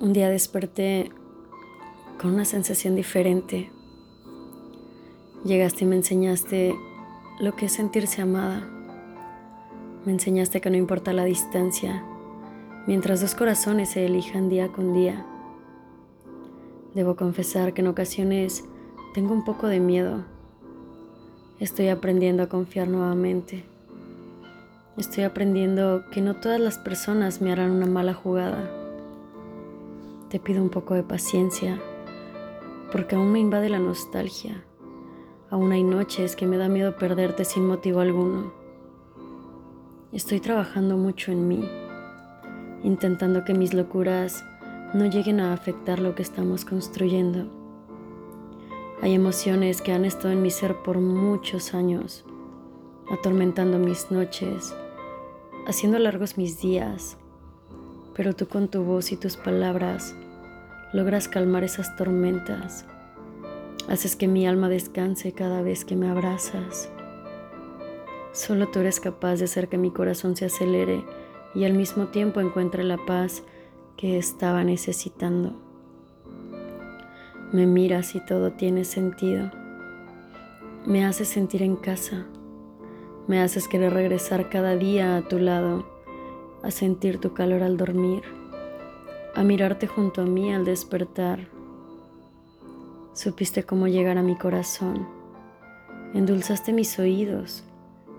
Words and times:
Un 0.00 0.12
día 0.12 0.30
desperté 0.30 1.10
con 2.20 2.34
una 2.34 2.44
sensación 2.44 2.94
diferente. 2.94 3.68
Llegaste 5.44 5.82
y 5.82 5.88
me 5.88 5.96
enseñaste 5.96 6.76
lo 7.40 7.56
que 7.56 7.66
es 7.66 7.72
sentirse 7.72 8.22
amada. 8.22 8.64
Me 10.06 10.12
enseñaste 10.12 10.60
que 10.60 10.70
no 10.70 10.76
importa 10.76 11.12
la 11.12 11.24
distancia, 11.24 12.04
mientras 12.86 13.20
dos 13.20 13.34
corazones 13.34 13.88
se 13.88 14.06
elijan 14.06 14.48
día 14.48 14.68
con 14.68 14.94
día. 14.94 15.26
Debo 16.94 17.16
confesar 17.16 17.74
que 17.74 17.80
en 17.80 17.88
ocasiones 17.88 18.64
tengo 19.14 19.32
un 19.32 19.44
poco 19.44 19.66
de 19.66 19.80
miedo. 19.80 20.22
Estoy 21.58 21.88
aprendiendo 21.88 22.44
a 22.44 22.48
confiar 22.48 22.86
nuevamente. 22.86 23.64
Estoy 24.96 25.24
aprendiendo 25.24 26.04
que 26.12 26.20
no 26.20 26.36
todas 26.36 26.60
las 26.60 26.78
personas 26.78 27.40
me 27.40 27.50
harán 27.50 27.72
una 27.72 27.86
mala 27.86 28.14
jugada 28.14 28.78
te 30.28 30.38
pido 30.38 30.62
un 30.62 30.68
poco 30.68 30.94
de 30.94 31.02
paciencia, 31.02 31.80
porque 32.92 33.16
aún 33.16 33.32
me 33.32 33.38
invade 33.38 33.70
la 33.70 33.78
nostalgia. 33.78 34.62
Aún 35.50 35.72
hay 35.72 35.82
noches 35.82 36.36
que 36.36 36.46
me 36.46 36.58
da 36.58 36.68
miedo 36.68 36.96
perderte 36.96 37.46
sin 37.46 37.66
motivo 37.66 38.00
alguno. 38.00 38.52
Estoy 40.12 40.40
trabajando 40.40 40.98
mucho 40.98 41.32
en 41.32 41.48
mí, 41.48 41.66
intentando 42.82 43.44
que 43.44 43.54
mis 43.54 43.72
locuras 43.72 44.44
no 44.92 45.06
lleguen 45.06 45.40
a 45.40 45.54
afectar 45.54 45.98
lo 45.98 46.14
que 46.14 46.22
estamos 46.22 46.66
construyendo. 46.66 47.46
Hay 49.00 49.14
emociones 49.14 49.80
que 49.80 49.92
han 49.92 50.04
estado 50.04 50.32
en 50.32 50.42
mi 50.42 50.50
ser 50.50 50.82
por 50.82 50.98
muchos 50.98 51.72
años, 51.72 52.26
atormentando 53.10 53.78
mis 53.78 54.10
noches, 54.10 54.74
haciendo 55.66 55.98
largos 55.98 56.36
mis 56.36 56.60
días 56.60 57.16
pero 58.18 58.34
tú 58.34 58.48
con 58.48 58.66
tu 58.66 58.82
voz 58.82 59.12
y 59.12 59.16
tus 59.16 59.36
palabras 59.36 60.16
logras 60.92 61.28
calmar 61.28 61.62
esas 61.62 61.94
tormentas. 61.94 62.84
Haces 63.88 64.16
que 64.16 64.26
mi 64.26 64.44
alma 64.44 64.68
descanse 64.68 65.30
cada 65.30 65.62
vez 65.62 65.84
que 65.84 65.94
me 65.94 66.08
abrazas. 66.08 66.90
Solo 68.32 68.66
tú 68.70 68.80
eres 68.80 68.98
capaz 68.98 69.36
de 69.36 69.44
hacer 69.44 69.68
que 69.68 69.78
mi 69.78 69.92
corazón 69.92 70.34
se 70.34 70.46
acelere 70.46 71.04
y 71.54 71.62
al 71.64 71.74
mismo 71.74 72.08
tiempo 72.08 72.40
encuentre 72.40 72.82
la 72.82 72.98
paz 73.06 73.44
que 73.96 74.18
estaba 74.18 74.64
necesitando. 74.64 75.52
Me 77.52 77.66
miras 77.66 78.16
y 78.16 78.20
todo 78.26 78.50
tiene 78.50 78.84
sentido. 78.84 79.48
Me 80.86 81.04
haces 81.04 81.28
sentir 81.28 81.62
en 81.62 81.76
casa. 81.76 82.26
Me 83.28 83.40
haces 83.40 83.68
querer 83.68 83.92
regresar 83.92 84.50
cada 84.50 84.74
día 84.74 85.16
a 85.16 85.22
tu 85.22 85.38
lado 85.38 85.97
a 86.62 86.70
sentir 86.70 87.18
tu 87.18 87.32
calor 87.34 87.62
al 87.62 87.76
dormir, 87.76 88.22
a 89.34 89.42
mirarte 89.42 89.86
junto 89.86 90.22
a 90.22 90.24
mí 90.24 90.52
al 90.52 90.64
despertar. 90.64 91.48
Supiste 93.12 93.64
cómo 93.64 93.88
llegar 93.88 94.18
a 94.18 94.22
mi 94.22 94.36
corazón, 94.36 95.08
endulzaste 96.14 96.72
mis 96.72 96.98
oídos, 96.98 97.64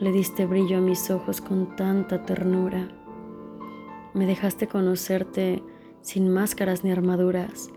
le 0.00 0.12
diste 0.12 0.46
brillo 0.46 0.78
a 0.78 0.80
mis 0.80 1.10
ojos 1.10 1.40
con 1.40 1.76
tanta 1.76 2.24
ternura. 2.24 2.88
Me 4.14 4.26
dejaste 4.26 4.66
conocerte 4.66 5.62
sin 6.00 6.32
máscaras 6.32 6.84
ni 6.84 6.90
armaduras. 6.90 7.70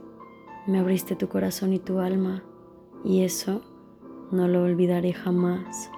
Me 0.66 0.80
abriste 0.80 1.16
tu 1.16 1.28
corazón 1.28 1.73
y 1.73 1.80
tu 1.80 2.00
alma, 2.00 2.44
y 3.04 3.23
eso 3.23 3.62
no 4.32 4.48
lo 4.48 4.64
olvidaré 4.64 5.14
jamás. 5.14 5.92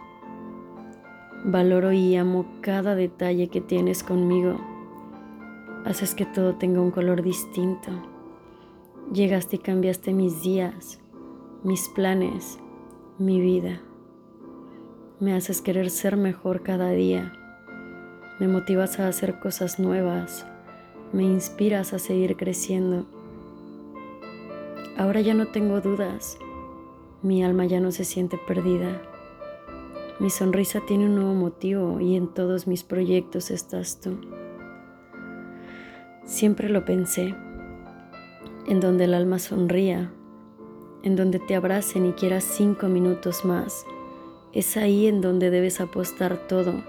Valoro 1.43 1.91
y 1.91 2.15
amo 2.15 2.45
cada 2.61 2.95
detalle 2.95 3.49
que 3.49 3.61
tienes 3.61 4.03
conmigo. 4.03 4.57
Haces 5.85 6.15
que 6.15 6.25
todo 6.25 6.55
tenga 6.55 6.81
un 6.81 6.91
color 6.91 7.21
distinto. 7.21 7.91
Llegaste 9.13 9.57
y 9.57 9.59
cambiaste 9.59 10.13
mis 10.13 10.41
días, 10.41 10.99
mis 11.63 11.89
planes, 11.89 12.57
mi 13.19 13.39
vida. 13.39 13.81
Me 15.19 15.33
haces 15.33 15.61
querer 15.61 15.91
ser 15.91 16.17
mejor 16.17 16.63
cada 16.63 16.89
día. 16.89 17.31
Me 18.39 18.47
motivas 18.47 18.99
a 18.99 19.07
hacer 19.07 19.39
cosas 19.39 19.79
nuevas. 19.79 20.45
Me 21.13 21.23
inspiras 21.23 21.93
a 21.93 21.99
seguir 21.99 22.35
creciendo. 22.35 23.05
Ahora 24.97 25.21
ya 25.21 25.33
no 25.33 25.47
tengo 25.47 25.81
dudas. 25.81 26.37
Mi 27.21 27.43
alma 27.43 27.65
ya 27.65 27.79
no 27.79 27.91
se 27.91 28.05
siente 28.05 28.37
perdida. 28.47 29.01
Mi 30.17 30.29
sonrisa 30.29 30.79
tiene 30.87 31.07
un 31.07 31.15
nuevo 31.15 31.33
motivo 31.33 31.99
y 31.99 32.15
en 32.15 32.33
todos 32.33 32.67
mis 32.67 32.83
proyectos 32.83 33.51
estás 33.51 33.99
tú. 33.99 34.17
Siempre 36.23 36.69
lo 36.69 36.85
pensé, 36.85 37.35
en 38.65 38.79
donde 38.79 39.03
el 39.03 39.13
alma 39.13 39.39
sonría, 39.39 40.13
en 41.03 41.17
donde 41.17 41.39
te 41.39 41.55
abracen 41.55 42.05
y 42.05 42.13
quieras 42.13 42.45
cinco 42.45 42.87
minutos 42.87 43.43
más. 43.43 43.85
Es 44.53 44.77
ahí 44.77 45.07
en 45.07 45.19
donde 45.19 45.49
debes 45.49 45.81
apostar 45.81 46.47
todo. 46.47 46.81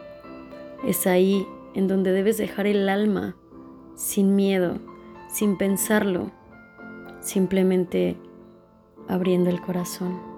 Es 0.87 1.09
ahí 1.09 1.49
en 1.75 1.89
donde 1.89 2.13
debes 2.13 2.39
dejar 2.39 2.69
el 2.69 2.89
alma 2.89 3.35
sin 3.97 4.37
miedo, 4.37 4.79
sin 5.29 5.59
pensarlo, 5.59 6.31
simplemente 7.21 8.17
abriendo 9.09 9.51
el 9.51 9.61
corazón. 9.61 10.36